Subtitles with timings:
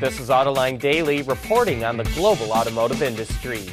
[0.00, 3.68] This is Autoline Daily reporting on the global automotive industry.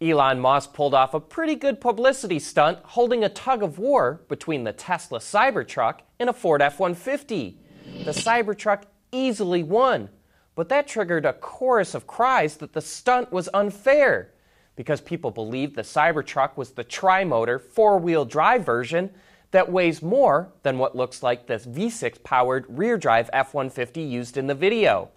[0.00, 4.64] Elon Musk pulled off a pretty good publicity stunt holding a tug of war between
[4.64, 7.60] the Tesla Cybertruck and a Ford F 150.
[8.04, 8.82] The Cybertruck
[9.12, 10.08] easily won,
[10.56, 14.32] but that triggered a chorus of cries that the stunt was unfair
[14.74, 19.10] because people believed the Cybertruck was the tri motor four wheel drive version
[19.52, 24.36] that weighs more than what looks like this V6 powered rear drive F 150 used
[24.36, 25.10] in the video.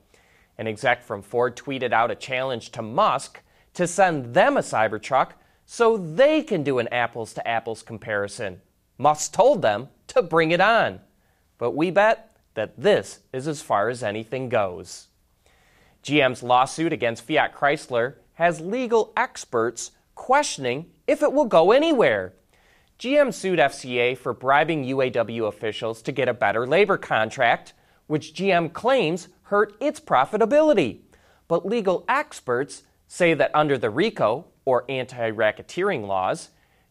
[0.57, 3.41] An exec from Ford tweeted out a challenge to Musk
[3.73, 5.31] to send them a Cybertruck
[5.65, 8.61] so they can do an apples to apples comparison.
[8.97, 10.99] Musk told them to bring it on.
[11.57, 15.07] But we bet that this is as far as anything goes.
[16.03, 22.33] GM's lawsuit against Fiat Chrysler has legal experts questioning if it will go anywhere.
[22.97, 27.73] GM sued FCA for bribing UAW officials to get a better labor contract,
[28.07, 30.99] which GM claims hurt its profitability.
[31.47, 36.49] But legal experts say that under the RICO, or anti racketeering laws,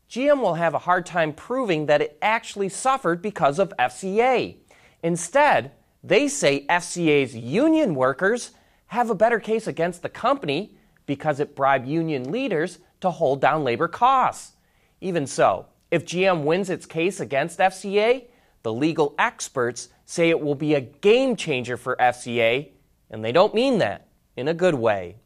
[0.09, 4.57] GM will have a hard time proving that it actually suffered because of FCA.
[5.03, 8.53] Instead, they say FCA's union workers
[8.89, 13.65] have a better case against the company because it bribed union leaders to hold down
[13.65, 14.53] labor costs.
[15.01, 18.25] Even so, if GM wins its case against FCA,
[18.63, 22.71] the legal experts say it will be a game changer for FCA,
[23.11, 25.17] and they don't mean that in a good way.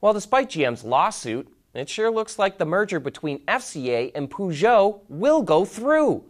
[0.00, 5.42] Well, despite GM's lawsuit, it sure looks like the merger between FCA and Peugeot will
[5.42, 6.24] go through.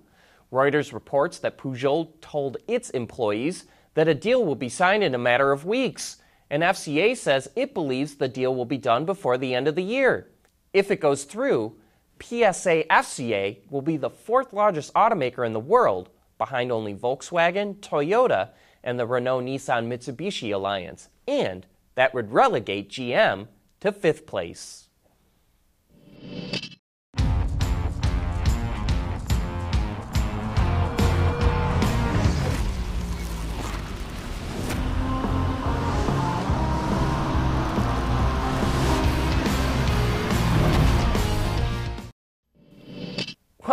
[0.53, 5.19] Reuters reports that Peugeot told its employees that a deal will be signed in a
[5.19, 6.19] matter of weeks,
[6.51, 9.83] and FCA says it believes the deal will be done before the end of the
[9.83, 10.29] year.
[10.73, 11.77] If it goes through,
[12.25, 16.09] PSA FCA will be the fourth largest automaker in the world,
[16.39, 18.51] behind only Volkswagen, Toyota,
[18.83, 23.49] and the Renault Nissan Mitsubishi alliance, and that would relegate GM
[23.81, 24.89] to fifth place.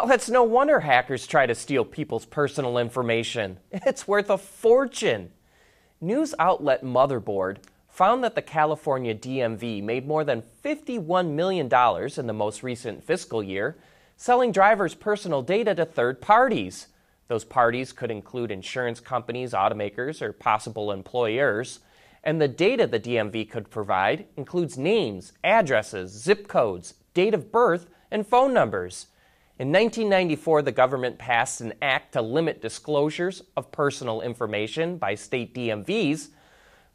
[0.02, 3.60] Well, it's no wonder hackers try to steal people's personal information.
[3.72, 5.30] It's worth a fortune.
[6.02, 7.58] News outlet Motherboard
[7.88, 13.44] found that the California DMV made more than $51 million in the most recent fiscal
[13.44, 13.78] year
[14.18, 16.88] selling drivers' personal data to third parties.
[17.28, 21.80] Those parties could include insurance companies, automakers, or possible employers.
[22.24, 27.86] And the data the DMV could provide includes names, addresses, zip codes, date of birth,
[28.10, 29.06] and phone numbers.
[29.62, 35.54] In 1994, the government passed an act to limit disclosures of personal information by state
[35.54, 36.30] DMVs,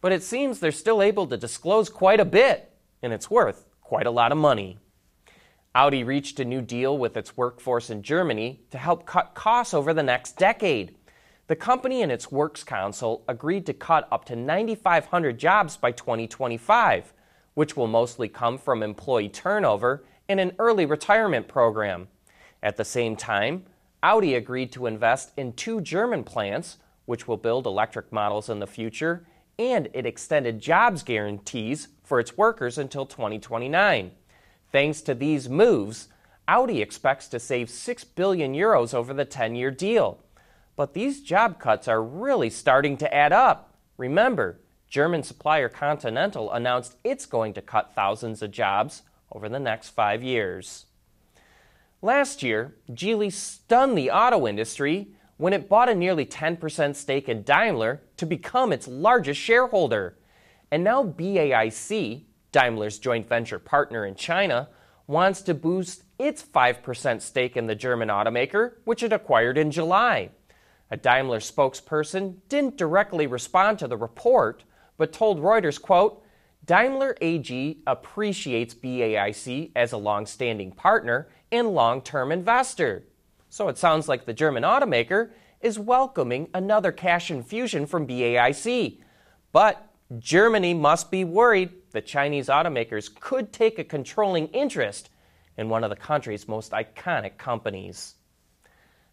[0.00, 2.72] but it seems they're still able to disclose quite a bit,
[3.04, 4.78] and it's worth quite a lot of money.
[5.76, 9.94] Audi reached a new deal with its workforce in Germany to help cut costs over
[9.94, 10.96] the next decade.
[11.46, 17.12] The company and its Works Council agreed to cut up to 9,500 jobs by 2025,
[17.54, 22.08] which will mostly come from employee turnover and an early retirement program.
[22.66, 23.62] At the same time,
[24.02, 28.66] Audi agreed to invest in two German plants, which will build electric models in the
[28.66, 29.24] future,
[29.56, 34.10] and it extended jobs guarantees for its workers until 2029.
[34.72, 36.08] Thanks to these moves,
[36.48, 40.18] Audi expects to save 6 billion euros over the 10 year deal.
[40.74, 43.76] But these job cuts are really starting to add up.
[43.96, 49.90] Remember, German supplier Continental announced it's going to cut thousands of jobs over the next
[49.90, 50.85] five years.
[52.02, 55.08] Last year, Geely stunned the auto industry
[55.38, 60.16] when it bought a nearly 10% stake in Daimler to become its largest shareholder.
[60.70, 64.68] And now BAIC, Daimler's joint venture partner in China,
[65.06, 70.30] wants to boost its 5% stake in the German automaker, which it acquired in July.
[70.90, 74.64] A Daimler spokesperson didn't directly respond to the report,
[74.96, 76.22] but told Reuters, quote,
[76.66, 83.04] Daimler AG appreciates BAIC as a long-standing partner and long term investor.
[83.48, 85.30] So it sounds like the German automaker
[85.60, 88.98] is welcoming another cash infusion from BAIC.
[89.52, 95.08] But Germany must be worried that Chinese automakers could take a controlling interest
[95.56, 98.16] in one of the country's most iconic companies.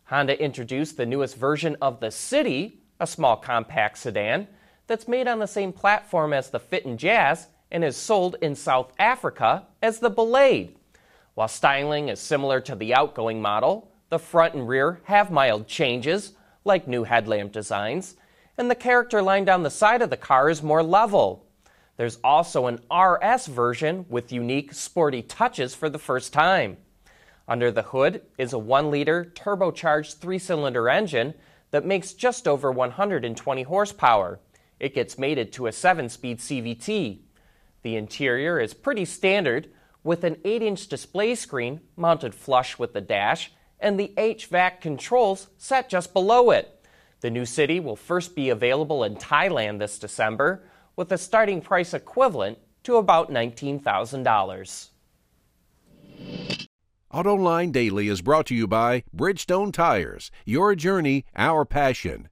[0.05, 4.47] Honda introduced the newest version of the City, a small compact sedan
[4.87, 8.55] that's made on the same platform as the Fit and Jazz and is sold in
[8.55, 10.75] South Africa as the Blade.
[11.33, 16.33] While styling is similar to the outgoing model, the front and rear have mild changes,
[16.63, 18.15] like new headlamp designs,
[18.57, 21.47] and the character line down the side of the car is more level.
[21.97, 26.77] There's also an RS version with unique sporty touches for the first time.
[27.47, 31.33] Under the hood is a 1 liter turbocharged three cylinder engine
[31.71, 34.39] that makes just over 120 horsepower.
[34.83, 37.19] It gets mated to a 7 speed CVT.
[37.83, 39.69] The interior is pretty standard
[40.03, 45.47] with an 8 inch display screen mounted flush with the dash and the HVAC controls
[45.57, 46.85] set just below it.
[47.21, 50.65] The new city will first be available in Thailand this December
[50.97, 54.89] with a starting price equivalent to about $19,000.
[57.13, 60.29] AutoLine Daily is brought to you by Bridgestone Tires.
[60.43, 62.27] Your journey, our passion.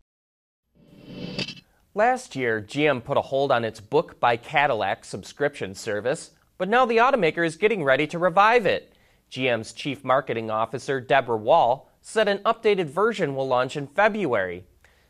[1.93, 6.85] Last year, GM put a hold on its Book by Cadillac subscription service, but now
[6.85, 8.93] the automaker is getting ready to revive it.
[9.29, 14.63] GM's chief marketing officer, Deborah Wahl, said an updated version will launch in February.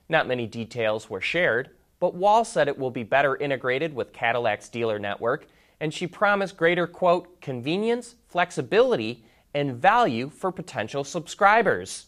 [0.09, 1.69] Not many details were shared,
[1.99, 5.45] but Wahl said it will be better integrated with Cadillac's dealer network,
[5.79, 9.23] and she promised greater, quote, convenience, flexibility,
[9.53, 12.07] and value for potential subscribers.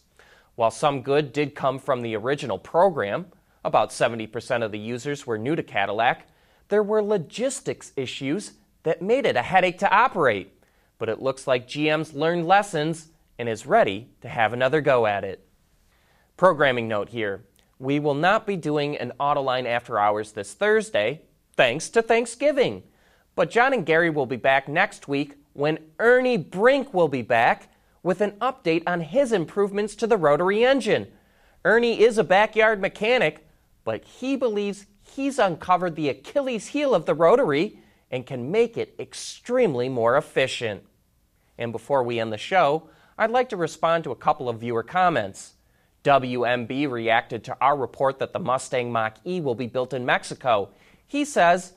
[0.56, 3.26] While some good did come from the original program,
[3.64, 6.28] about 70% of the users were new to Cadillac,
[6.68, 8.52] there were logistics issues
[8.82, 10.52] that made it a headache to operate.
[10.98, 13.08] But it looks like GM's learned lessons
[13.38, 15.46] and is ready to have another go at it.
[16.36, 17.44] Programming note here
[17.78, 21.22] we will not be doing an Autoline After Hours this Thursday,
[21.56, 22.84] thanks to Thanksgiving.
[23.34, 27.68] But John and Gary will be back next week when Ernie Brink will be back
[28.02, 31.08] with an update on his improvements to the rotary engine.
[31.64, 33.43] Ernie is a backyard mechanic,
[33.84, 37.78] but he believes he's uncovered the Achilles heel of the rotary
[38.10, 40.84] and can make it extremely more efficient.
[41.58, 44.82] And before we end the show, I'd like to respond to a couple of viewer
[44.82, 45.54] comments.
[46.04, 50.70] WMB reacted to our report that the Mustang Mach E will be built in Mexico.
[51.06, 51.72] He says,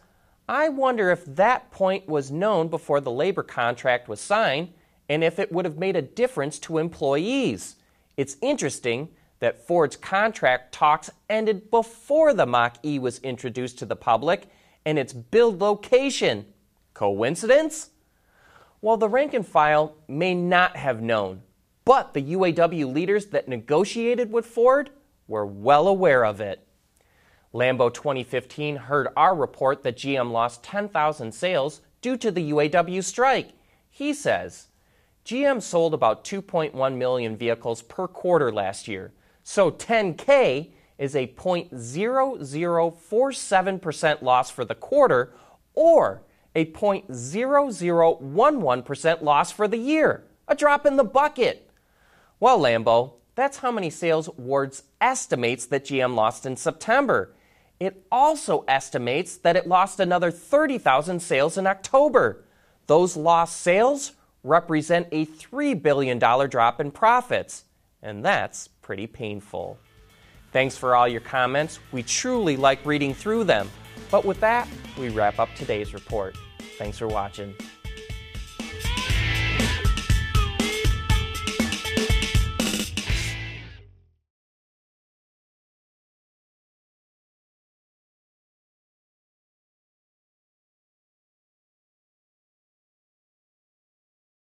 [0.49, 4.73] I wonder if that point was known before the labor contract was signed
[5.09, 7.75] and if it would have made a difference to employees.
[8.17, 13.95] It's interesting that Ford's contract talks ended before the Mach E was introduced to the
[13.95, 14.47] public
[14.85, 16.45] and its build location.
[16.93, 17.91] Coincidence?
[18.81, 21.41] Well, the rank and file may not have known,
[21.85, 24.91] but the UAW leaders that negotiated with Ford
[25.27, 26.67] were well aware of it.
[27.53, 33.49] Lambo 2015 heard our report that GM lost 10,000 sales due to the UAW strike.
[33.89, 34.67] He says,
[35.25, 39.11] GM sold about 2.1 million vehicles per quarter last year,
[39.49, 45.33] so 10K is a 0.0047% loss for the quarter
[45.73, 46.21] or
[46.53, 50.25] a 0.0011% loss for the year.
[50.49, 51.71] A drop in the bucket.
[52.41, 57.33] Well, Lambo, that's how many sales Wards estimates that GM lost in September.
[57.79, 62.43] It also estimates that it lost another 30,000 sales in October.
[62.87, 64.11] Those lost sales
[64.43, 67.63] represent a $3 billion drop in profits,
[68.01, 69.77] and that's pretty painful.
[70.51, 71.79] Thanks for all your comments.
[71.91, 73.69] We truly like reading through them.
[74.09, 74.67] But with that,
[74.97, 76.37] we wrap up today's report.
[76.77, 77.53] Thanks for watching.